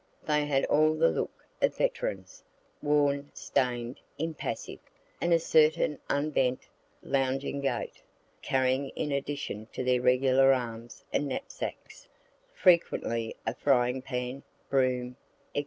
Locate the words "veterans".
1.77-2.43